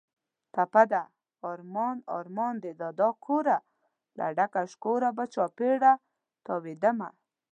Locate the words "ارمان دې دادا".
2.17-3.09